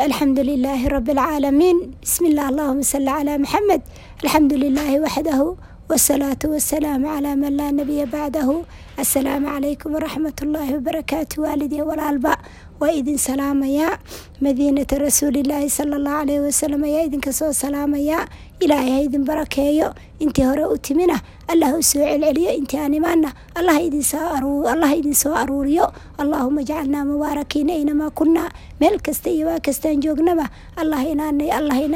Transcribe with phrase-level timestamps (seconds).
[0.00, 3.80] الحمد لله رب العالمين بسم الله اللهم صل على محمد
[4.24, 5.54] الحمد لله وحده
[5.90, 8.62] والصلاة والسلام على من لا نبي بعده
[9.00, 12.36] asalaamu calaykum waraxmatullaahi wabarakaatu waalidii walaalba
[12.80, 13.98] waa idin salaamayaa
[14.40, 18.28] madiinata rasuulilaahi sala allahu caleyhi wasalam ayaa idinka soo salaamayaa
[18.60, 19.94] ilaahay ha idin barakeeyo.
[20.20, 21.16] Intii hore u timina
[21.48, 25.86] allah u soo celceliyo intii aan imaana allaha idin soo aruuriyo.
[26.18, 28.48] Allahuma jacalnaa mubaarakiina aynamaa kunnaa
[28.80, 31.32] meel kasta iyo waa kastaan joognaba allahina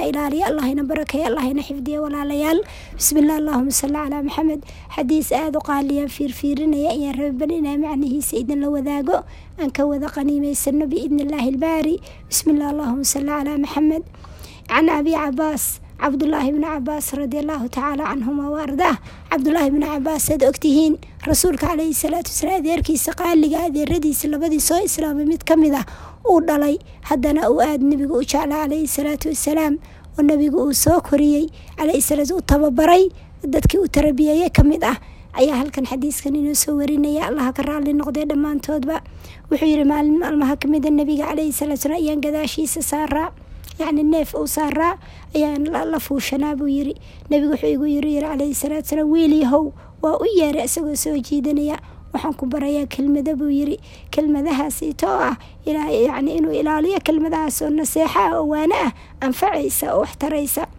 [0.08, 2.61] ilaaliyo allahina barakeeyo allahina xifdiyo walaalayaal.
[2.96, 4.61] Bismilah allahuma salli calaa maxamed
[4.96, 9.18] xadiis aada u qaaliya fiirfiirinaya ayaan inaa macnihiisa idinla wadaago.
[9.61, 11.94] Aan ka wada qaniimaysano biidni illaahi ilbaari
[12.29, 14.04] bismillah allahuma salli calaa maxamed
[14.68, 15.64] can abi cabaas
[16.02, 18.96] cabdullaahi bni cabaas radi allahu tacaala canhuma wa ardaah.
[19.30, 20.94] Cabdullaahi bni cabaas aad ogtihiin
[21.29, 25.85] rasuulka calayhi salaatu wasalaam adeerkiisa qaaliga adeeradiisa labadii soo islaamay mid ka mid ah
[26.30, 26.76] uu dhalay.
[27.08, 29.74] Haddana uu aada nebigu u jeclaa calayhi salaatu wasalaam.
[30.18, 31.46] Oo nebigu uu soo koriyey
[31.79, 33.04] calayhi salaatu u tababaray.
[33.54, 34.97] Dadkii u tarabiyeeye ka mid ah
[35.40, 37.28] ayaa halkan xadiiskan inoo soo warinaya.
[37.30, 38.96] Allaha ka raalli noqdee dhammaantoodba.
[39.50, 43.30] Wuxuu yihi maalin maalmaha kamida nebiga calayhi salaatu salaam ayaan gadaashiisa saaraa.
[43.78, 44.98] Yacni neef uu saaraa
[45.34, 46.94] ayaan la fuushanaa buu yiri
[47.30, 49.64] nebigu wuxuu igu yiri yiri calayhi salaatu salaam wiilyahow
[50.02, 51.78] waa u yeeray isagoo soo jiidanaya.
[52.14, 53.76] Waxaan ku barayaa kelmada buu yiri
[54.14, 58.92] kelmadahaasiito oo ah yani inuu ilaaliyo kelmadahaas oo naseexa ah oo waana ah
[59.26, 60.70] anfacaysa oo waxtaraysa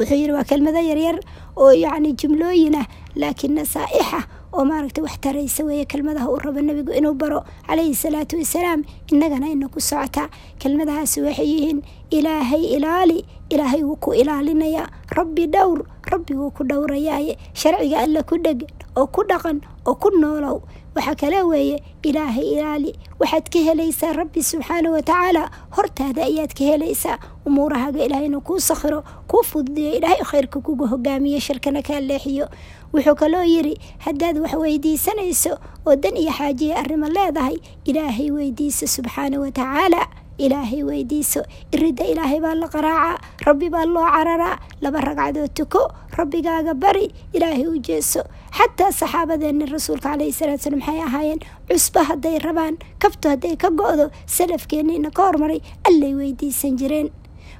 [0.00, 1.16] wuxuu yiri waa kelmado yaryar
[1.62, 2.86] oo yacni jumlooyin ah
[3.20, 4.20] laakiin nasaa'ixa
[4.56, 8.80] oo maaragta wax taraysa weeye kelmadaha uu rabo nebigu inuu baro calayhi salaatu wasalaam
[9.12, 10.26] innagana ina ku socotaa
[10.62, 11.78] kelmadahaasi waxay yihiin
[12.10, 18.36] ilaahay ilaali ilaahay wuu ku ilaalinayaa rabbi dhowr rabbi wuu ku dhowrayaaye sharciga alla ku
[18.38, 18.66] dheg
[18.96, 20.60] oo ku dhaqan oo ku noolow.
[20.94, 22.90] Waxaa kale weeye ilaahay ilaali.
[23.20, 27.18] Waxaad ka helaysaa rabbi subxaana watacaala hortaada ayaad ka helaysaa.
[27.46, 32.50] Umuurahaaga ilaahay inuu kuu sakhiro kuu fududeeyo ilaahay khayrka kugu hogaamiyo shirkana kaa leexiyo.
[32.92, 37.56] Wuxuu kaloo yiri haddaad wax weydiisanayso oo dan iyo xaajiya arrimo leedahay
[37.86, 40.02] ilaahay weydiiso subxaana watacaala
[40.44, 41.42] ilaahay weydiiso
[41.74, 45.82] iridda ilaahay baa la qaraacaa rabbi baa loo cararaa laba ragcadood tuko
[46.18, 47.06] rabbigaaga bari
[47.36, 48.22] ilaahay u jeeso.
[48.58, 51.40] Xataa saxaabadeeni rasuulka calayhi salaatu salam maxay ahaayeen?
[51.68, 54.06] Cusba hadday rabaan kabto hadday ka go-do
[54.36, 57.08] salafkeenniina ka hormaray allay weydiisan jireen.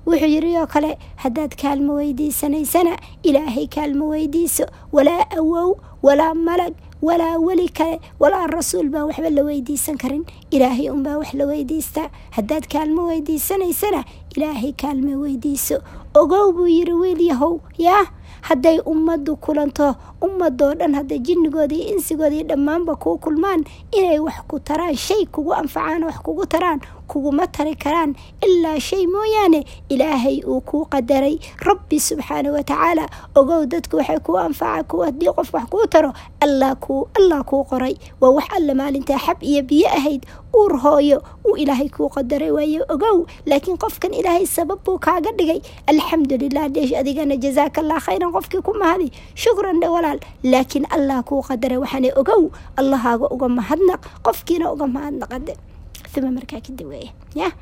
[0.06, 0.90] Wuxuu yiri oo kale
[1.22, 4.66] haddaad kaalmo weydiisanaysana ilaahay kaalmo weydiiso.
[4.96, 5.68] Walaa awow
[6.02, 10.24] walaa malag walaa weli kale walaa rasuul baa waxba la weydiisan karin.
[10.50, 14.04] Ilaahay unbaa wax la weydiistaa haddaad kaalmo weydiisanaysana
[14.36, 15.82] ilaahay kaalmo weydiiso.
[16.14, 18.06] Ogow buu yiri wiil yahow yaa
[18.40, 23.64] hadday ummaddu kulanto ummadoo dhan hadday jinnigoodii insigoodii dhammaanba kuu kulmaan.
[23.92, 28.14] Inay wax ku taraan shay kugu anfacaan wax kugu taraan kuguma tari karaan
[28.46, 29.60] ilaa shay mooyaane
[29.94, 31.36] ilaahay uu kuu qadaray.
[31.66, 33.04] Rabbi subxaana watacaala
[33.40, 36.10] ogow dadku waxay kuu anfaca kuwa haddii qof wax kuu taro
[36.44, 36.76] allah
[37.50, 37.94] kuu qoray.
[38.20, 40.22] Waa wax alla maalintaa xab iyo biyo ahayd.
[40.54, 43.26] Uur hooyo uu ilaahay kuu qadaray waayo ogow.
[43.46, 45.60] Laakiin qofkan ilaahay sabab buu kaaga dhigay.
[45.86, 49.10] Alxamdulilah dheesh adigana jazaakallah khayran qofkii ku mahadi.
[49.34, 50.18] Shukran dhe walaal
[50.52, 52.42] laakiin allah kuu qadaray waxaana ogow.
[52.80, 55.54] Allahaaga uga mahadnaq qofkiina uga mahadnaqade
[56.18, 57.12] uma markaa kadib weeye?
[57.34, 57.52] Ya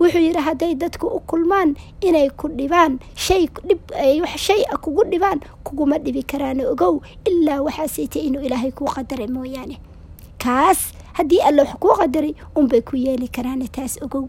[0.00, 3.80] wuxuu yidhi hadday dadku u kulmaan inay ku dhibaan shay dhib
[4.36, 9.78] shay a kugu dhibaan kuguma dhibi karaan ogow ilaa waxaasaytay inuu ilaahay kuu qadaray mooyaane.
[10.38, 14.28] Kaas haddii alla wax kuu qadaray unbay ku yeeli karaan taas ogow.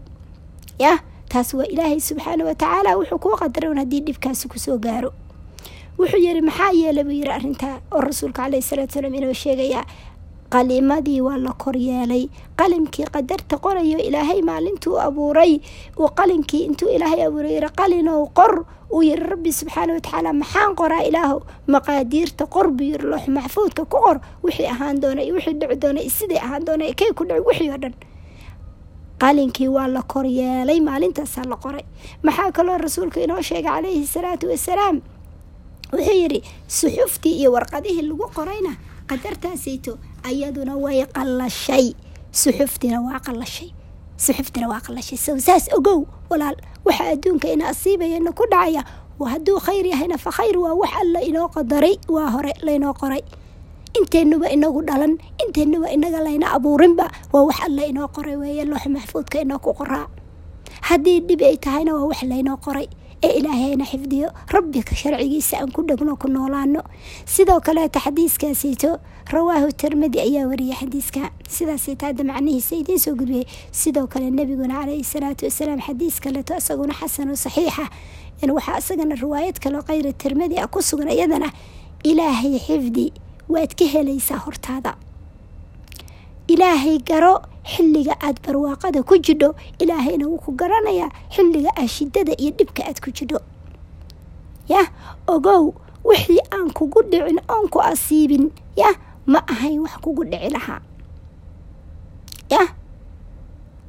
[0.78, 5.12] Ya taas waa ilaahay subxaana watacaala wuxuu kuu qadaray un haddii dhibkaasi ku soo gaaro.
[5.98, 9.84] Wuxuu yidhi maxaa yeela buu yidhi arrintaa oo rasuulka caleyhi salaatu salaam inoo sheegayaa
[10.50, 12.24] qalimadii waa la koryeelay
[12.56, 15.60] qalimkii qadarta qorayo ilaahay maalintuu abuuray.
[16.00, 18.64] Uu qalinkii intuu ilaahay abuuray yiri qalinow qor.
[18.92, 21.40] Uu yiri rabbi subxaana watacaala maxaan qoraa ilaahow
[21.74, 24.16] maqaadiirta qor buu yiri loox maxfuudka ku qor.
[24.42, 27.78] Wixii ahaan doona iyo wixii dhici doona siday ahaan doona kay ku dhici wixii oo
[27.82, 27.94] dhan.
[29.20, 31.84] Qalinkii waa la koryeelay maalintaasaa la qoray.
[32.22, 35.00] Maxaa kaloo rasuulka inoo sheegay calayhi salaatu wasalaam
[35.92, 38.72] wuxuu yidhi suxuftii iyo warqadihii lagu qorayna
[39.10, 41.94] qadartaasayto ayaduna way qallashay.
[42.32, 43.70] Suxuftina waa qallashay.
[44.16, 45.18] Suxuftina waa qallashay.
[45.18, 48.84] So saas ogow walaal waxa adduunka ina asiibayana ku dhacaya
[49.18, 53.22] hadduu khayr yahayna fa khayr waa wax alla inoo qadaray waa hore laynoo qoray.
[53.98, 59.40] Inteenuba inagu dhalan inteenuba inaga layna abuurinba waa wax alla inoo qoray weeye loox maxfuudka
[59.42, 60.06] inoo ku qoraa.
[60.86, 62.86] Haddii dhib ay tahayna waa wax laynoo qoray.
[63.22, 66.86] Ee ilaahayna xifdiyo rabbika sharcigiisa aan ku dhegno ku noolaano
[67.26, 69.00] sidoo kaleeta xadiiskaasiito
[69.32, 71.30] rawaahu tirmidi ayaa wariyay xadiiska.
[71.48, 76.94] Sidaasita hadda macnihiisa idiin soo gudbiyey sidoo kale nebiguna calayhi salaatu wasalaam xadiis kaleeto isaguna
[76.94, 77.84] xasan oo saxiixa.
[78.56, 81.52] Waxaa isagana riwaayad kaleo kayra tirmidi ah ku sugan iyadana
[82.04, 83.12] ilaahay xifdi
[83.48, 84.96] waad ka helaysaa hortaada.
[86.48, 92.50] Ilaahay garo xilliga aada barwaaqada ku jidho ilaahayna wuu ku garanayaa xilliga aa shidada iyo
[92.56, 93.40] dhibka aad ku jidho.
[94.68, 94.88] Yah
[95.26, 98.48] ogow wixii aan kugu dhicin oon ku asiibin.
[98.76, 98.94] Yah
[99.28, 100.80] ma ahayn wax kugu dhici lahaa
[102.52, 102.68] yah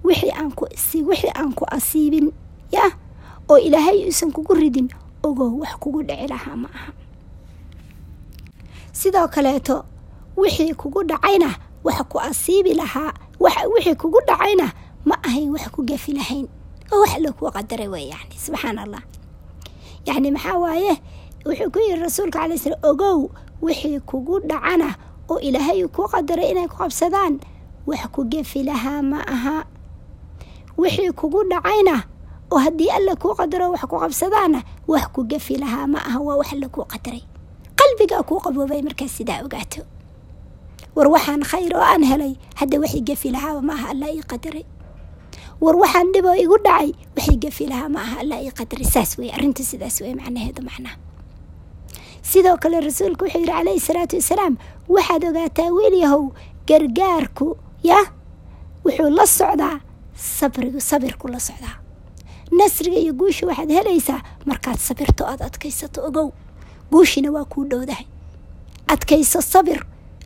[0.04, 0.32] wixii
[1.36, 2.28] aan ku asiibin
[2.76, 2.92] yah
[3.50, 4.88] oo ilaahay uusan kugu ridin
[5.24, 6.92] ogow wax kugu dhici lahaa ma aha.
[8.92, 9.86] Sidoo kaleeto
[10.38, 14.68] wixii kugu dhacayna wax ku asiibi lahaa wixii kugu dhacayna
[15.06, 16.48] ma ahayn wax ku gafi lahayn.
[16.92, 19.02] Oo wax lakuu qadaray wey yani subxaan allah
[20.06, 20.94] yacni maxaa waaye?
[21.46, 23.30] Wuxuu ku yiri rasuulka calay slam ogow
[23.62, 24.96] wixii kugu dhacana
[25.30, 27.40] oo ilaahay kuu qadaray inay ku qabsadaan
[27.90, 29.58] wax ku gafi lahaa ma aha.
[30.78, 31.96] Wixii kugu dhacayna
[32.52, 36.38] oo haddii alla kuu qadaro wax ku qabsadaana wax ku gafi lahaa ma aha waa
[36.42, 37.24] wax lakuu qadaray.
[37.80, 39.82] Qalbigaa kuu qaboobay markaas sidaa ogaato.
[40.96, 44.66] War waxaan khayr oo aan helay hadda waxay gafi lahaaba ma aha allah ii qadaray.
[45.64, 48.88] War waxaan dhiboo igu dhacay waxay gafi lahaa ma aha allah ii qadaray.
[48.88, 50.96] Saas wey arrinta sidaas wey macnaheedu macnaha
[52.32, 54.54] sidoo kale rasuulku wuxuu yidhi calayhi salaatu wasalaam
[54.96, 56.24] waxaad ogaataa weliyahow
[56.70, 57.48] gargaarku
[57.90, 58.06] yah
[58.86, 59.76] wuxuu la socdaa
[60.16, 61.76] sabrigu sabirku la socdaa.
[62.52, 66.30] Nasriga iyo guusha waxaad helaysaa markaad sabirto aad adkaysato ogow.
[66.92, 68.06] Guushina waa kuu dhowdahay.
[68.88, 69.80] Adkayso sabir.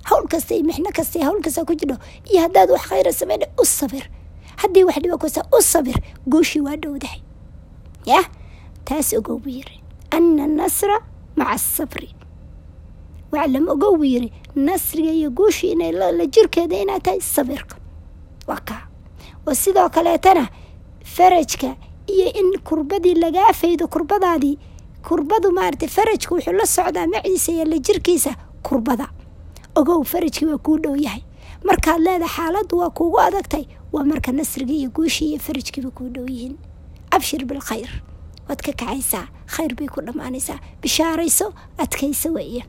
[0.04, 1.98] Hawl kasta iyo mixno kasta iyo hawl kasta ku jidho
[2.32, 4.06] iyo haddaad wax khayra samayna u sabir.
[4.62, 5.98] Haddii wax dhibo kasta u sabir.
[6.28, 7.22] Guushii waa dhowdahay.
[8.06, 8.26] Yah
[8.86, 11.00] taas ogow buu yiri ana nasra
[11.36, 12.10] maca asabri
[13.32, 17.76] waclam ogow buu yiri nasriga iyo guushii inay la jirkeeda inaa tahay sabirka
[18.48, 18.82] waa kaa
[19.48, 20.48] oo sidoo kaleetana
[21.04, 21.76] farajka
[22.08, 24.58] iyo in kurbadii lagaa faydo kurbadaadii
[25.08, 29.10] kurbadu maaragtay farajka wuxuu la socdaa maciisa iyo la jirkiisa kurbada
[29.76, 31.22] ogow farajkii waa kuu dhow yahay
[31.64, 36.28] markaad leedahay xaaladdu waa kuugu adagtay waa marka nasrigii iyo guushii iyo farajkiiba kuu dhow
[36.30, 36.56] yihiin
[37.12, 37.90] abshir bilkhayr
[38.50, 42.64] waad ka kacaysaa khayr bay ku dhammaanaysaa bishaarayso adkayso weeye.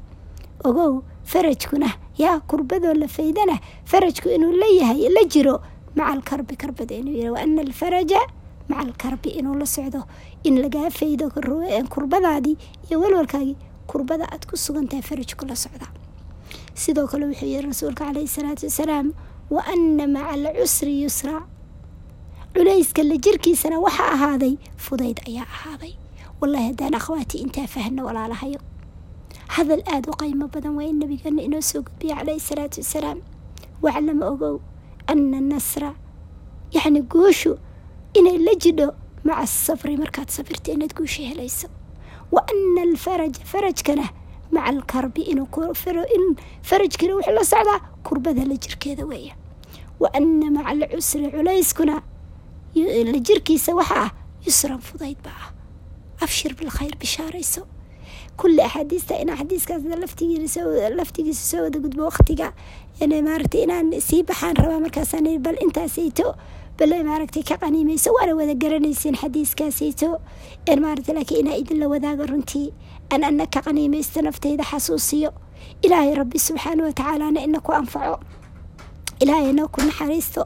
[0.65, 5.61] Ogow farajkuna yaa kurbadoo la faydana farajku inuu leeyahay la jiro
[5.97, 8.21] maca alkarbi karbada inuu yiri wa alfaraja
[8.69, 10.05] maca alkarbi inuu la socdo.
[10.45, 11.31] In lagaa faydo
[11.89, 12.57] kurbadaadii
[12.91, 13.57] iyo walwalkaagii
[13.87, 15.87] kurbada aad ku sugan tahay farajku la socda.
[16.75, 19.13] Sidoo kale wuxuu yihi rasuulka calayhi salaatu wasalaam
[19.51, 21.43] wa ana maca alcusri yusra
[22.55, 25.93] culayska la jirkiisana waxaa ahaaday fudayd ayaa ahaaday.
[26.41, 28.61] Wallahi haddaan akhwaati intaa fahno walaalahayo.
[29.49, 33.19] Hadal aada u qaymo badan waa in nabigeena inoo soo gudbiya calayhi salaatu wasalaam.
[33.83, 34.61] Waclama ogow
[35.07, 35.95] ana nasra
[36.73, 37.59] yacni guushu
[38.15, 38.89] inay la jidho
[39.25, 41.69] maca asabri markaad sabirta inaad guusha helayso.
[42.33, 44.07] Wa ana alfaraja farajkana
[44.53, 45.39] maca alkarbi in
[46.63, 49.35] farajkina wuxuu la socdaa kurbada la jirkeeda weeya.
[50.01, 52.03] Wa ana maca alcusri culayskuna
[52.75, 54.11] la jirkiisa waxa ah
[54.47, 55.51] yusran fudayd ba ah.
[56.25, 57.67] Abshir bilkhayr bishaarayso.
[58.37, 62.53] Kulli axaadiista inaa xadiiskaas laftigiisa soo wada gudbo waqtiga
[63.01, 66.35] maaragtay inaan sii baxaan rabaa markaasaan bal intaasayto
[66.79, 70.09] bale maaragtay ka qaniimayso waana wada garanaysiin xadiiskaasayto
[70.83, 72.73] maaragtay laakiin inaa idinla wadaago runtii
[73.15, 75.31] an ana ka qaniimaysto naftayda xasuusiyo.
[75.83, 78.19] Ilaahay rabbi subxaana watacaalana ina ku anfaco.
[79.21, 80.43] Ilaahayna ku naxariisto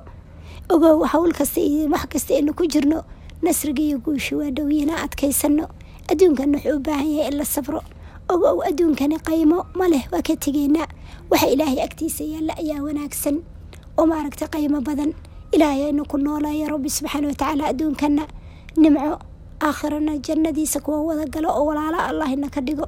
[0.75, 3.05] ogow hawl kasta iyo wax kasta inu ku jirno.
[3.43, 5.69] Nasriga iyo guusha waa dhowyiina adkaysano
[6.11, 7.81] adduunkan wuxuu u baahan yahay in la sabro.
[8.29, 10.87] Ogow adduunkani qaymo ma leh waa ka tegaynaa
[11.31, 13.37] waxa ilaahay agtiisa yaalla ayaa wanaagsan.
[13.99, 15.15] Oo maaragtay qaymo badan.
[15.53, 18.27] Ilaahay aynu ku noolayo rabbi subxaana watacaala adduunkana
[18.77, 19.19] nimco
[19.63, 22.87] aakhirana jannadiisa kuwa wada galo oo walaalo allahina ka dhigo.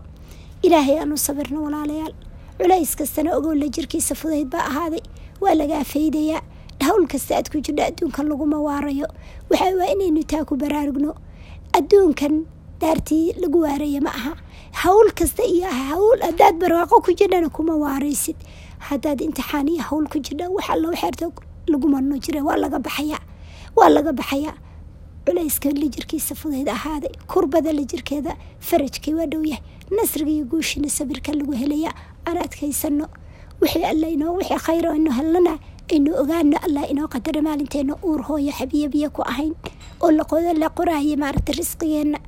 [0.62, 2.12] Ilaahay aanu sabirno walaalayaal.
[2.58, 5.00] Culays kastana ogow la jirkiisa fudayd baa ahaaday.
[5.40, 6.42] Waa lagaa faydayaa
[6.86, 9.06] hawl kasta aad ku jirho adduunkan laguma waarayo.
[9.50, 11.14] Waxa waa inaynu taa ku baraarugno.
[11.78, 12.46] Adduunkan
[12.80, 14.32] daartii lagu waaraya ma aha.
[14.82, 18.36] Hawl kasta iyo hawl haddaad barwaaqo ku jirhana kuma waaraysid.
[18.88, 21.30] Haddaad imtixaan iyo hawl ku jirha wax alla waxeerta
[21.68, 22.42] lagumano jira.
[22.42, 23.20] Waa laga baxayaa
[23.76, 24.54] waa laga baxayaa
[25.26, 29.62] culayska la jirkiisa fudayd ahaaday kurbada la jirkeeda farajkii waa dhow yahay.
[29.90, 31.92] Nasriga iyo guushina sabirka lagu helaya
[32.26, 33.06] aan adkaysano
[33.60, 35.58] wixii alla inoo wixii khayra inu hellana
[35.92, 39.54] aynu ogaano allah inoo qadaro maalinteena uur hooyo xabiya biyo ku ahayn.
[40.02, 42.18] Oo la qoraayo maaragta risqigeenna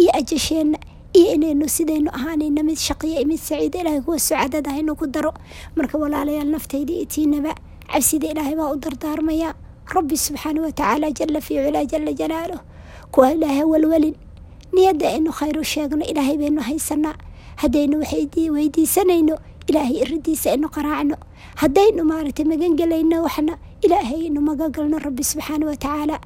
[0.00, 0.78] iyo ajasheenna
[1.14, 5.32] iyo inaynu sidaynu ahaanayno mid shaqiya iyo mid saciida ilaahay kuwa sucadada haynu ku daro.
[5.76, 7.54] Marka walaalayaal naftayda iyo tiinaba
[7.92, 9.54] cabsida ilaahay baa u dardaarmaya.
[9.94, 11.58] Rabbi subxaana watacaala jala fii
[11.90, 12.60] jala jalaaluh
[13.12, 14.14] kuwa ilaahay walwalin.
[14.72, 17.14] Niyadda aynu khayru sheegno ilaahay baynu haysanaa
[17.60, 18.00] haddaynu
[18.56, 19.36] weydiisanayno
[19.68, 21.16] ilaahay iridiisa aynu qaraacno.
[21.60, 23.54] Haddaynu maaragtay magangelayno waxna
[23.84, 26.16] ilaahay aynu magagalno rabbi subxaana watacaala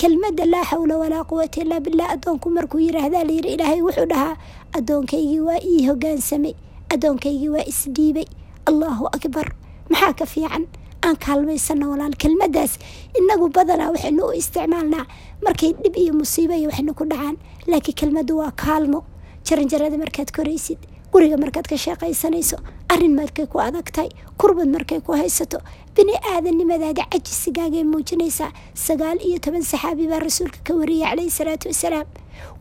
[0.00, 4.34] kelmadda laa xawla walaa quwata illaa billah addoonku markuu yiraahdaa layiri ilaahay wuxuu dhahaa
[4.78, 6.54] addoonkaygii waa ii hogaansamay
[6.94, 8.26] addoonkaygii waa isdhiibay
[8.70, 9.46] allahu akbar
[9.92, 10.64] maxaa ka fiican?
[11.06, 12.12] Aan kaalmaysano walaal.
[12.22, 12.72] Kelmadaas
[13.18, 15.04] inagu badanaa waxaynu u isticmaalnaa
[15.44, 17.36] markay dhib iyo musiibo iyo waxaynu ku dhacaan
[17.70, 19.00] laakiin kelmaddu waa kaalmo.
[19.46, 20.78] Jaranjarada markaad koraysid
[21.12, 22.56] guriga markaad ka sheeqaysanayso
[22.92, 25.58] arrin markay ku adagtahay kurbad markay ku haysato
[25.96, 28.50] bini aadanimadaada cajisigaagay muujinaysaa
[28.86, 32.06] sagaal iyo toban saxaabi baa rasuulka ka wariyay calayhi salaatu wasalaam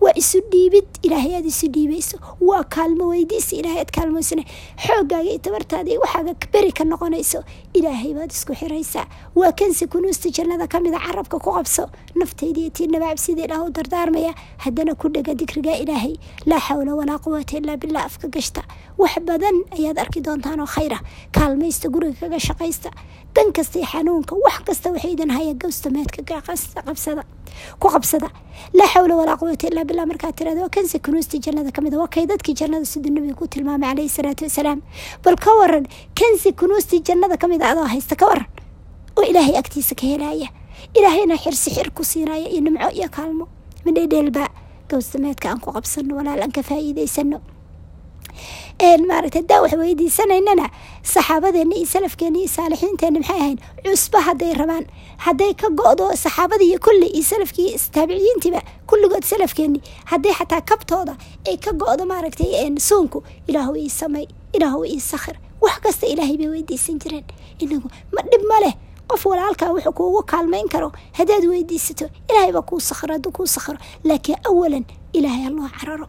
[0.01, 2.17] waa isu dhiibid ilaahay aad isu dhiibayso
[2.49, 4.43] waa kaalmo weydiisa ilaahay aad kaalmoysana
[4.85, 7.39] xooggaaga iyo tabartaada iyo waxaaga beri ka noqonayso
[7.73, 9.05] ilaahay baad isku xiraysaa.
[9.35, 11.89] Waa kansi kunuusta jannada ka mida carabka ku qabso.
[12.15, 14.33] Naftayda iyo tiinaba cabsida ilaah u dardaarmaya.
[14.63, 16.15] Haddana ku dhega dikriga ilaahay.
[16.45, 18.63] Laa xawla walaa quwata ilaa billah afka gashta.
[18.97, 20.99] Wax badan ayaad arki doontaan oo khayra.
[21.31, 22.89] Kaalmaysta guriga kaga shaqaysta
[23.35, 24.33] dan kasta xanuunka.
[24.45, 26.21] Wax kasta waxaydan haya gawsta meedka
[26.87, 27.23] qabsada
[27.79, 28.27] ku qabsada.
[28.73, 30.05] Laa xawla walaa quwata ilaa billah.
[30.11, 33.47] Markaad tirahdo waa kansi kunuusta jannada ka mid waa kay dadkii jannada siduu nabiga ku
[33.47, 34.79] tilmaamay calayhi salaatu wasalaam?
[35.23, 35.85] Bal ka waran
[36.19, 38.47] kansi kunuustii jannada ka mid a adoo haysta ka waran
[39.17, 40.47] oo ilaahay agtiisa ka helaya
[40.97, 43.45] ilaahayna xirsi xir ku siinaya iyo nimco iyo kaalmo.
[43.85, 44.47] Midhaydheelba
[44.89, 47.39] gawsta meedka aan ku qabsano walaal aan ka faa'iidaysano
[48.83, 50.69] maaragta hadaa wax weydiisanaynana
[51.03, 54.85] saxaabadeena iyo salafkeena iyo saalixiinteena maxay ahayn cusba hadday rabaan.
[55.17, 61.17] Hadday ka go-do saxaabada iyo kulli iyo salafkii taabiciyiintiiba kulligood salafkeeni hadday xataa kabtooda
[61.47, 65.35] ay ka go-do maaragtay suunku ilaahu ii samay ilaahu ii sakhir.
[65.61, 67.25] Wax kasta ilaahay bay weydiisan jireen.
[67.59, 68.73] Inagu ma dhib ma leh
[69.07, 73.77] qof walaalkaa wuxuu kuugu kaalmayn karo haddaad weydiisato ilaahay baa kuu sakhiro hadduu kuu sakhiro.
[74.03, 76.07] Laakiin awalan ilaahay ha loo cararo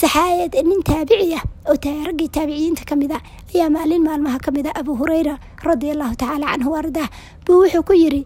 [0.00, 1.76] saxaayad nin taabici ah oo
[2.08, 3.18] raggii taabiciyiinta ka mid a
[3.54, 5.34] ayaa maalin maalmaha ka mid a abu hureyra
[5.68, 7.08] radia allahu tacaala canhu ardaah
[7.46, 8.22] buu wuxuu ku yiri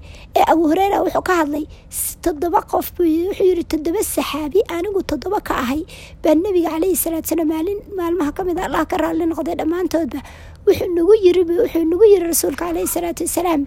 [0.53, 1.65] abu hureyra wuxuu ka hadlay
[2.25, 5.83] toddoba qof wuxuu yiri toddoba saxaabi anigu toddoba ka ahay
[6.25, 10.21] baa nebiga calayhi salaatu salaam maalin maalmaha ka mid a allah ka raalli noqday dhammaantoodba
[10.69, 13.63] wuxuu nagu yiri wuxuu nagu yiri rasuulka calayhi salaatu wasalaam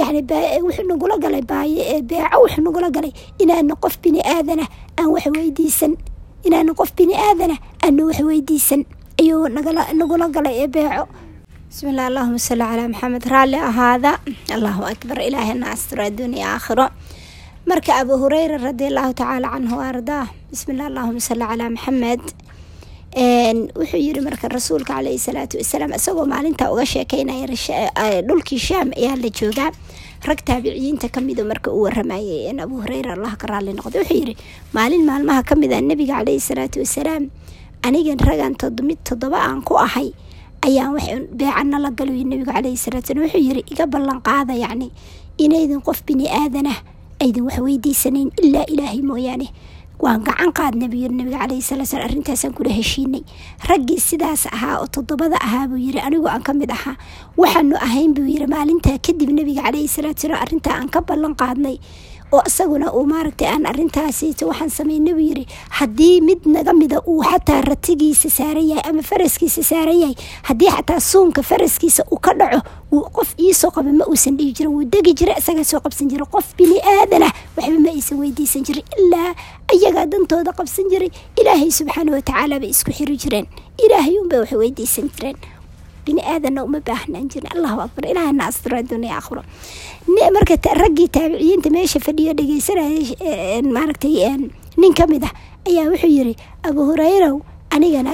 [0.00, 0.20] yani
[0.66, 3.12] wuxuu nagula galay baaye beeco wuxuu nagula galay
[3.42, 4.64] inaanu qof bini aadana
[5.00, 5.92] aan wax weydiisan
[6.46, 8.80] inaanu qof bini aadana aanu wax weydiisan.
[9.20, 9.48] Ayuu
[9.98, 11.04] nagula galay ee beeco.
[11.70, 14.12] Bismillah allahuma salli calaa maxamed raalli ahaada
[14.56, 16.86] allahu akbar ilaahina astiro adduuniya aakhiro.
[17.70, 22.22] Marka abu hureyra radi allahu tacaala canhu ardaah bismillah allahuma salli calaa maxamed
[23.78, 27.46] wuxuu yiri marka rasuulka caleyhi salaatu wasalaam isagoo maalinta uga sheekeynaya
[28.28, 29.70] dhulkii shaam ayaa la joogaa
[30.28, 34.34] rag taabiciyiinta kamida marka uu waramayay abu hureyra allah ka raali noqday wuxuu yiri
[34.76, 37.24] maalin maalmaha ka mid a nabiga caleyhi salaatu wasalaam
[37.86, 38.54] anigan ragan
[38.88, 40.08] mid toddoba aan ku ahay
[40.66, 41.06] ayaan wax
[41.40, 44.88] beecana la galoy nabigu caleyhi salaatu salam wuxuu yiri iga ballan qaada yacni
[45.44, 46.78] inaydin qof bini aadanah
[47.24, 49.48] aydin wax weydiisanayn ilaa ilaahay mooyaane
[50.02, 53.22] waan gacan qaadnay buu yiri nabiga caleyhi salaa slam arrintaasaan kula heshiinay.
[53.68, 56.96] Raggii sidaas ahaa oo toddobada ahaa buu yiri anigu aan ka mid ahaa
[57.38, 61.76] waxaanu ahayn buu yiri maalintaa kadib nabiga caleyhi salaatu salaam arrintaa aan ka ballan qaadnay
[62.32, 65.44] oo isaguna uu maaragtay aan arrintaasito waxaan sameynay buu yiri
[65.78, 70.16] haddii mid naga mida uu xataa ratigiisa saaran yahay ama faraskiisa saaran yahay
[70.48, 72.60] haddii xataa suunka faraskiisa uu ka dhaco
[73.16, 74.72] qof iisoo qaba ma uusan dhihi jirin.
[74.74, 78.84] Wuu degi jira isagaa soo qabsan jira qof bini aadanah waxba ma aysan weydiisan jirin.
[78.98, 79.34] Ilaa
[79.74, 83.46] ayagaa dantooda qabsan jiray ilaahay subxaana watacaala bay isku xiri jireen.
[83.84, 85.36] Ilaahay unbay wax weydiisan jireen
[86.06, 87.50] bini aadanna uma baahnaan jirin.
[87.56, 88.02] Allahu akbar.
[88.12, 89.42] Ilaahana astiro adduuniya aakhiro.
[90.36, 94.14] Marka raggii taabiciyiinta meesha fadhiyo dhegeysanaya maaragtay
[94.80, 95.32] nin ka mid ah
[95.68, 96.34] ayaa wuxuu yiri
[96.68, 97.36] abu hureyrow
[97.74, 98.12] anigana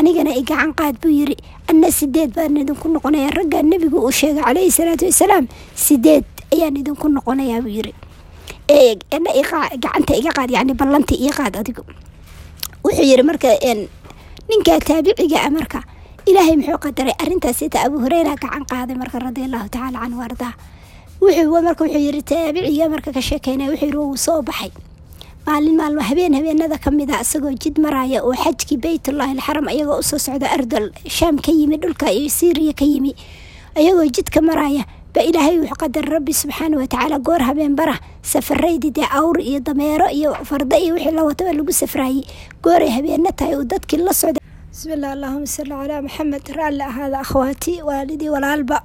[0.00, 1.36] anigana i gacan qaad buu yiri
[1.70, 5.44] anna sideed baan idinku noqonaya ragga nebigu uu sheegay caleyhi salaatu wasalaam
[5.84, 7.92] sideed ayaan idinku noqonayaa buu yiri
[9.84, 11.82] gacanta iga qaad yani ballanta ii qaad adigu.
[12.84, 13.48] Wuxuu yiri marka
[14.48, 15.80] ninka taabiciga a marka
[16.30, 20.52] ilaahay muxuu qadaray arrintaas ita abu hureyra gacan qaaday marka radia allahu tacaala canhu ardaa
[21.22, 24.70] wuxuu wuxuu yiri taabiciga marka ka sheekeynaya wuxuu yiri wuu soo baxay.
[25.46, 29.98] Maalin maalmo habeen habeenada ka mid a isagoo jid maraya oo xajkii baytullahi alxaram ayagoo
[30.02, 30.86] u soo socda ardal
[31.18, 33.12] shaam ka yimi dhulka iyo syriya ka yimi
[33.80, 34.84] ayagoo jidka maraya.
[35.14, 37.96] Ba ilaahay wuxuu qadar rabbi subxaana watacaala goor habeen bara
[38.32, 42.22] safaraydi dee awr iyo dameero iyo farda iyo wixii la wataba lagu safraayey
[42.64, 44.37] gooray habeena tahay uu dadkii la socday
[44.78, 48.78] bismillah allahuma salli calaa maxamed raalli ahaada akhwaati waalidii walaalba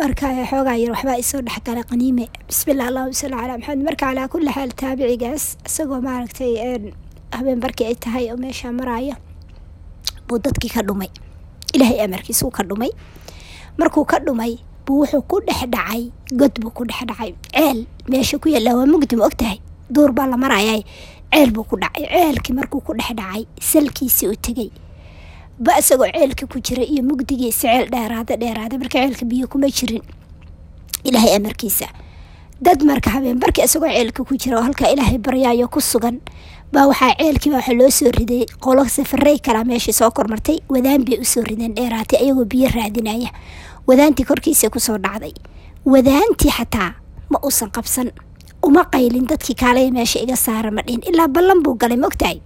[0.00, 2.24] marka xoogaa yar waxbaa isoo dhexgalay qaniime.
[2.48, 6.52] Bismillah allahuma salli calaa maxamed marka calaa kulli xaal taabicigaas isagoo maaragtay
[7.36, 9.14] habeen barkii ay tahay oo meeshaa maraya
[10.28, 11.08] buu dadkii ka dhumay.
[11.74, 12.90] Ilaahay amarkiisuu ka dhumay.
[13.80, 14.52] Markuu ka dhumay
[14.86, 16.02] buu wuxuu ku dhex dhacay
[16.40, 17.32] god buu ku dhex dhacay.
[17.54, 19.58] Ceel meesha ku yaallaa waa mugdi ma ogtahay
[19.90, 20.84] duur baa la marayay
[21.32, 22.04] ceel buu ku dhacay.
[22.12, 24.68] Ceelkii markuu ku dhex dhacay salkiisii u tegey
[25.64, 30.02] ba isagoo ceelka ku jira iyo mugdigiisa ceel dheeraada dheeraada marka ceelka biyo kuma jirin.
[31.04, 31.86] Ilaahay amarkiisa
[32.62, 36.20] dad marka habeen barkii isagoo ceelka ku jira oo halkaa ilaahay baryaayo ku sugan
[36.72, 41.18] baa waxaa ceelkiiba waxaa loo soo riday qolo safarey kalaa meeshii soo kormartay wadaan bay
[41.20, 43.30] u soo rideen dheeraatay ayagoo biyo raadinaya.
[43.88, 45.32] Wadaantii korkiisa ku soo dhacday.
[45.84, 46.94] Wadaantii xataa
[47.30, 48.10] ma uusan qabsan.
[48.62, 52.42] Uma qaylin dadkii kaalaya meesha iga saara ma ilaa ballan buu galay ma ogtahay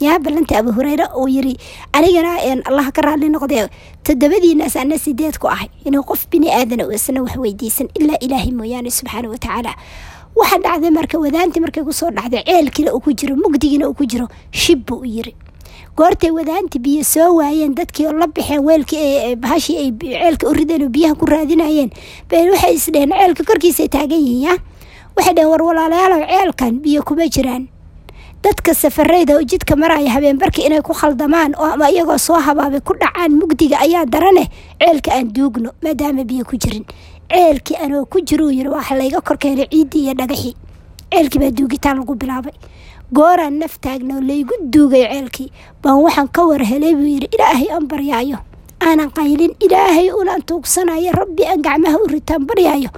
[0.00, 1.54] yaa ballanta abu hureyre uu yiri
[1.92, 2.32] anigana
[2.68, 3.68] allah ka raalli noqdee
[4.06, 8.90] toddobadiinaas ana sideed ku ahay inuu qof bini aadana isna wax weydiisan ilaa ilaahay mooyaane
[8.98, 9.72] subxaana watacaala
[10.36, 14.04] waxaa dhacday marka wadaantii markay ku soo dhacday ceelkiina uu ku jiro mugdigiina uu ku
[14.06, 15.32] jiro shib buu u yiri.
[15.96, 20.88] Goortay wadaantii biyo soo waayeen dadkii la baxeen weelkii bahashii ay ceelka u rideen oo
[20.92, 21.90] biyaha ku raadinayeen.
[22.30, 24.54] Bay waxay isdheheen ceelka korkiisay taagan yihiin ya
[25.16, 27.68] waxay dheheen war walaalayaalow ceelkan biyo kuma jiraan
[28.46, 33.32] dadka safareyda jidka maraya habeenbarka inay ku khaldamaan oo ama iyagoo soo habaabay ku dhacaan
[33.40, 34.44] mugdiga ayaa darane
[34.78, 36.84] ceelka aan duugno maadaama biyo ku jirin.
[37.26, 40.54] Ceelkii anoo ku jiruu yiri waxa layga korkeenay ciiddii iyo dhagaxii.
[41.10, 42.54] Ceelkii baa duugitaan lagu bilaabay.
[43.12, 45.50] Gooraan naf taagna laygu duugay ceelkii.
[45.82, 48.38] Baan waxaan ka war buu yidhi ilaahay aan baryaayo.
[48.78, 51.10] Aanan qaylin ilaahay unaan tuugsanayo.
[51.18, 52.90] Rabbi aan gacmaha u ritaan baryaayo.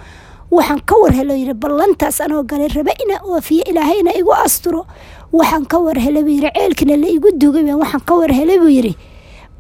[0.51, 4.85] Waxaan ka war yidhi ballantaas anoo galay raba inaa oofiyo ilaahayna igu asturo
[5.33, 6.51] waxaan ka war helay buu yidhi.
[6.57, 8.95] Ceelkina la igu duugay baan waxaan ka war helay buu yidhi.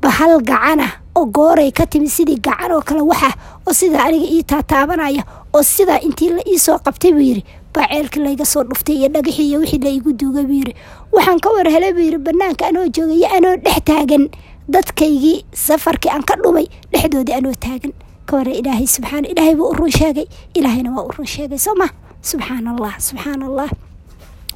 [0.02, 3.30] Bahal gacana oo gooray ka timi sidii gacan oo kale waxa
[3.66, 5.22] oo sidaa aniga ii taataabanaya
[5.54, 7.42] oo sidaa intii la ii soo qabtay buu yidhi.
[7.74, 10.74] Baa ceelkii layga soo dhuftay iyo dhagaxii wixii la igu duugay buu yidhi.
[11.12, 12.18] Waxaan ka war helay buu yidhi.
[12.18, 14.28] Banaanka anoo joogay iyo anoo dhex taagan
[14.68, 17.92] dadkaygii safarkii aan ka dhumay dhexdoodii anoo taagan.
[18.28, 20.26] Ka ilaahay subxaana ilaahay buu u run sheegay.
[20.54, 21.58] Ilaahayna waa u run sheegay.
[21.58, 21.88] Soo ma?
[22.22, 23.68] Subxaana allah subxaana allah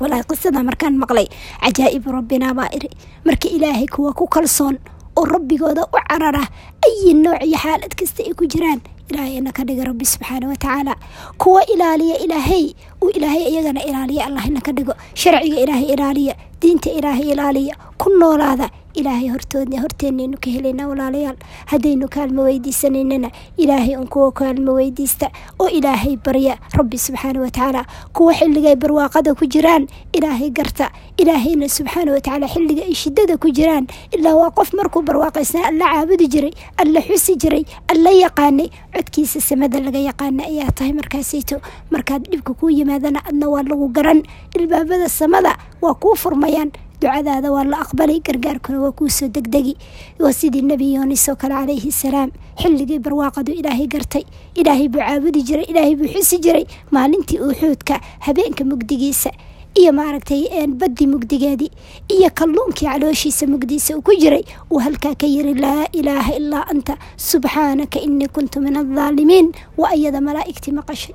[0.01, 1.27] walaahi qisada markaan maqlay
[1.65, 2.91] cajaa'ibu rabbinaa baa iri
[3.27, 4.79] marka ilaahay kuwa ku kalsoon
[5.17, 6.45] oo rabbigooda u carara
[6.87, 8.81] ayi nooc iyo xaalad kasta ay ku jiraan.
[9.13, 10.95] Ilaahayna ka dhiga rabbi subxaana watacaala
[11.37, 14.95] kuwa ilaaliya ilaahay uu ilaahay iyagana ilaaliya allahna ka dhigo.
[15.15, 21.37] Sharciga ilaahay ilaaliya diinta ilaahay ilaaliya ku noolaada ilaahay hortoodna horteenaynu ka helaynaa walaalayaal.
[21.67, 28.35] Haddaynu kaalmo weydiisanaynana ilaahay un kuwa kaalmo weydiista oo ilaahay barya rabbi subxaana watacaala kuwa
[28.35, 30.91] xilligay barwaaqada ku jiraan ilaahay garta.
[31.17, 33.87] Ilaahayna subxaana watacaala xilliga ay shidada ku jiraan.
[34.13, 38.69] Ilaa waa qof markuu barwaaqaysnaa alla caabudi jiray alla xusi jiray alla yaqaanay.
[38.95, 44.23] Codkiisa samada laga yaqaana ayaa tahay markaasayto markaad dhibka kuu yimaadana adna waa lagu garan.
[44.55, 46.71] Ilbaabada samada waa kuu furmayaan
[47.03, 49.75] ducadaada waa la aqbalay gargaarkuna waa kuu soo degdegi.
[50.23, 52.31] Waa sidii nebi yoonis oo kale calayhi salaam
[52.63, 54.23] xilligii barwaaqadu ilaahay gartay
[54.55, 59.31] ilaahay buu caabudi jiray ilaahay buu xusi jiray maalintii uuxuudka habeenka mugdigiisa
[59.81, 60.43] iyo maaragtay
[60.81, 61.71] baddi mugdigeedii
[62.17, 64.45] iyo kalluunkii calooshiisa mugdiisa uu ku jiray.
[64.71, 70.21] Uu halkaa ka yiri laa ilaaha ilaa anta subxaanaka inii kuntu min aldaalimiin waa iyada
[70.21, 71.15] malaa'igtii maqashay.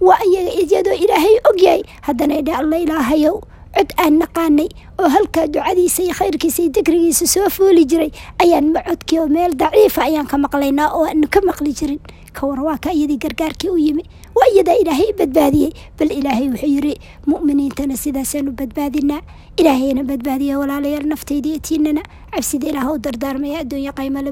[0.00, 3.36] Waa iyaga iyadoo ilaahay ogyahay haddana idhe alla ilaahayow
[3.76, 4.68] cod aan naqaanay
[5.00, 8.10] oo halkaa ducadiisa iyo khayrkiisa iyo dikrigiisa soo fooli jiray
[8.42, 12.00] ayaan macodkii oo meel daciifa ayaan ka maqlaynaa oo aanu ka maqli jirin.
[12.32, 14.04] Ka war iyadii gargaarkii u yimi.
[14.38, 15.72] Waa iyadaa ilaahay badbaadiyey.
[15.98, 16.94] Bal ilaahay wuxuu yiri
[17.26, 19.20] mu'miniintana sidaasaanu badbaadinaa.
[19.58, 24.30] Ilaahayna badbaadiya walaalayaal naftayda tiinana cabsida ilaah u dardaarmaya adduunya qaymale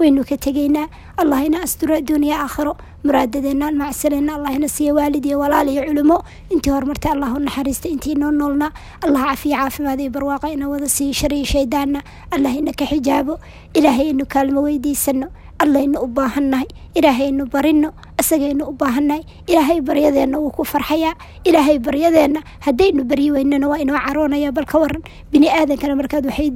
[0.00, 0.90] waynu ka tegaynaa.
[1.22, 6.22] Allahina asturo adduuniya aakhiro muraadadeenaan macsaleenna allahina siiya waalid iyo walaal iyo culimo.
[6.50, 7.40] Intii horumarta allah u
[7.88, 12.02] intii noo noolna allah cafiya caafimaad iyo barwaaqa ina wada siiyo shariyo shaydaanna.
[12.30, 13.38] Allahina ka xijaabo
[13.74, 19.24] ilaahaynu kaalmo weydiisano allaynu u baahannahay ilaahaynu barino isagaynu u baahannahay.
[19.46, 21.14] Ilaahay baryadeenna wuu ku farxayaa.
[21.44, 26.50] Ilaahay baryadeenna haddaynu baryi weynana waa inoo caroonaya bal ka waran bini aadankana markaad waxay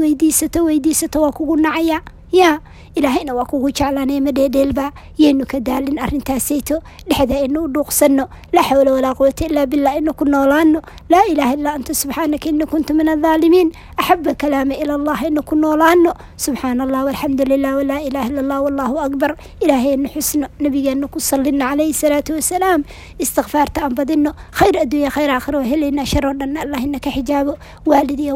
[0.00, 2.00] weydiisato weydiisato waa kugu nacayaa
[2.32, 2.58] yaa
[2.98, 4.86] ilaahayna waa kugu jeclaanaya ma dheedheelba
[5.18, 6.76] yaynu ka daalin arrintaasayto
[7.08, 11.54] dhexda aynu u dhuuqsanno laa xawla walaa quwata ilaa billah aynu ku noolaano laa ilaaha
[11.56, 16.10] illaa anta subxaanaka ini kuntu min aldaalimiin axaba kalaama ila allah aynu ku noolaano
[16.44, 19.30] subxaana allah walxamdu lilah walaa ilaha illa allah wallahu akbar.
[19.64, 22.82] Ilaahaynu xusno nabigeena ku sallino calayhi salaatu wasalaam
[23.24, 27.54] istikfaarta aan badino khayr adduunya khayr aakhira oo helaynaa sharoo dhanna allahina ka xijaabo.
[27.86, 28.34] Waalid iyo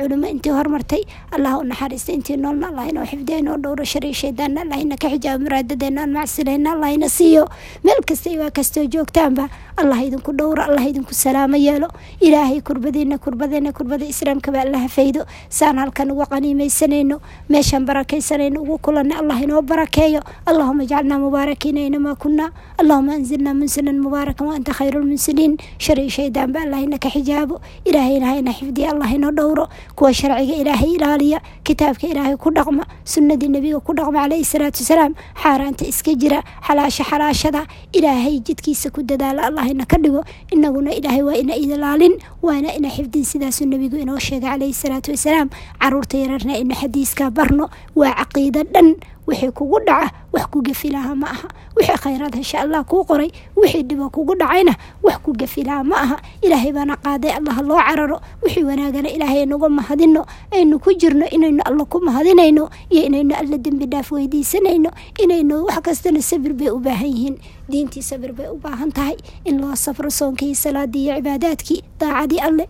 [0.00, 1.02] culimo intii hormartay.
[1.34, 5.44] Allah u naxariista intii noolna allah inoo xifdiya inoo dhowro shari shaydaanna allahina ka xijaabo
[5.44, 7.44] muraadadeena aan macsilayna allahina siiyo
[7.84, 9.48] meel kasta iyo waa kastoo joogtaanba.
[9.76, 11.88] Allah idinku dhowro allah idinku salaamo yeelo.
[12.20, 17.20] Ilaahay kurbadiina kurbadeena kurbada islaamkaba allaha faydo saan halkan ugu qaniimaysanayno
[17.52, 20.20] meeshaan barakaysanayno ugu kulanna allah inoo barakeeyo.
[20.46, 26.96] Allahuma ijcalnaa mubaarakiina inamaa kunaa allahuma anzilnaa munsilan mubaarakan waanta khayru lmunsiliin shari shaydaanba allahina
[26.98, 29.68] ka xijaabo ilaahayna hayna xifdiya allah inoo dhowro.
[29.94, 31.40] Kuwa sharciga ilaahay ilaaliya.
[31.64, 32.88] Kitaabka ilaahay ku dhaqma
[33.26, 35.12] sunnadii nebiga ku dhaqma calayhi salaatu wasalaam
[35.42, 40.22] xaaraanta iska jira xalaasha xalaashada ilaahay jidkiisa ku dadaala allahina ka dhigo
[40.54, 45.50] inaguna ilaahay waa ina idilaalin waana ina xifdin sidaasuu nebigu inoo sheegay calayhi salaatu wasalaam.
[45.82, 47.66] Caruurta yararna ina xadiiskaa barno
[47.98, 48.94] waa caqiido dhan
[49.26, 51.48] wixii kugu dhaca wax ku gafilaha ma aha.
[51.76, 56.16] Wixii khayraad insha allah kuu qoray wixii dhibo kugu dhacayna wax ku gafilaha ma aha.
[56.42, 58.20] Ilaahay baana qaaday allaha loo cararo.
[58.42, 63.58] Wixii wanaagana ilaahay aynuga mahadino aynu ku jirno inaynu alla ku mahadinayno iyo inaynu alla
[63.58, 64.90] dembi dhaaf weydiisanayno.
[65.18, 67.36] Inaynu wax kastana sabir bay u baahan yihiin
[67.70, 72.64] diintii sabir bay u baahan tahay in loo safro soonkii salaadii iyo cibaadaadkii daacadii alle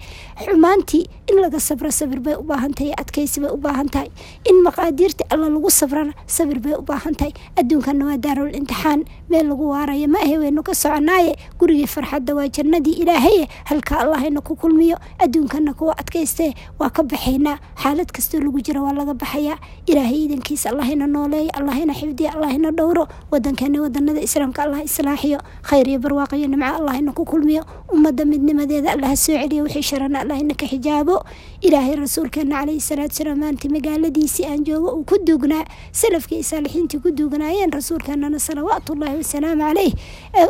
[0.44, 4.08] xumaantii in laga sabro sabir bay u baahan tahay adkaysi bay u baahan tahay
[4.50, 7.32] in maqaadiirta alla lagu sabrana sabir bay u baahan tahay.
[7.60, 12.48] Adduunkana waa daarul imtixaan meel lagu waarayo ma ahe waynu ka soconaaye gurigii farxadda waa
[12.48, 18.60] jannadii ilaahaye halka allahayna ku kulmiyo adduunkana kuwa adkaystee waa ka baxaynaa xaalad kastoo lagu
[18.60, 24.62] jira waa laga baxayaa ilaahay idankiisa allahayna nooleeyo allahayna xifdiya allahayna dhowro wadankeena wadanada islaamka
[24.62, 27.62] allah islaaxiyo khayr iyo barwaaqo iyo nimco allahayna ku kulmiyo.
[27.92, 31.16] Ummadda midnimadeeda allaha soo celiyo wixii sharana allahayna ka xijaabo.
[31.60, 37.10] Ilaahay rasuulkeena calayhi salaatu salaam maanta magaaladiisii aan joogo uu ku duugnaa salafkii saalixiintii ku
[37.10, 39.92] duugnaayeen rasuulkeenana salawaatullaahi wasalaamu caleyh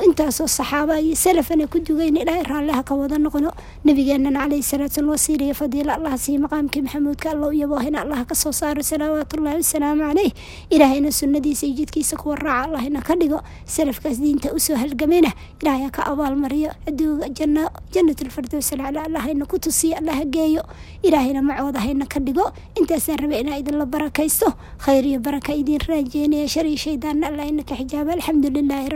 [0.07, 3.53] intaasoo saxaaba iyo salafana ku dugayn ilaahay raalliha ka wada noqdo
[3.87, 8.35] nabigeenana calayhi salaatu salaam wasiiliya fadiila allah siiyo maqaamkii maxamuudka allah u yaboohina allah ka
[8.35, 10.33] soo saaro salawaatullaahi wasalaamu caleyh
[10.70, 13.40] ilaahayna sunnadiisa iyo jidkiisa kuwa raaca allahna ka dhigo.
[13.64, 15.30] Salafkaas diinta u soo halgamayna
[15.62, 20.62] ilaahay ka abaalmariyo aduuga janna jannatulfardows alcala allahayna ku tusiyo allaha geeyo
[21.06, 22.46] ilaahayna macooda hayna ka dhigo.
[22.74, 24.50] Intaasaan rabay inaa idinla barakaysto
[24.82, 28.90] khayr iyo baraka idiin raajeynaya shar iyo shaydaanna allah ina ka xijaaba alxamdu lilaahi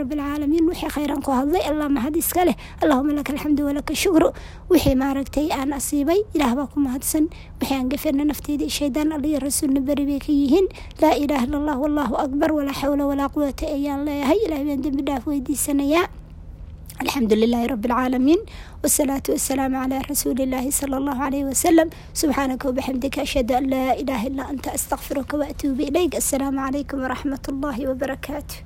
[0.67, 2.15] wixii khayran ku hadlay allah mahad
[2.47, 2.55] leh.
[2.83, 4.29] Allahuma laka alxamdu walaka shukru.
[4.69, 7.29] Wixii maaragtay aan asiibay ilaah baa ku mahadsan.
[7.61, 10.67] Wixii aan nafteeda shaydaan alla iyo rasuulna beri bay ka yihiin.
[11.01, 15.03] Laa ilaaha illa allah wallahu akbar walaa xawla walaa quwata ayaan leeyahay ilaah baan dembi
[15.07, 16.08] dhaaf weydiisanayaa
[17.04, 18.38] الحمد لله رب العالمين
[18.82, 24.26] والصلاة والسلام على رسول الله صلى الله عليه وسلم سبحانك وبحمدك أشهد أن لا إله
[24.26, 28.56] إلا أنت أستغفرك وأتوب إليك السلام عليكم ورحمة الله وبركاته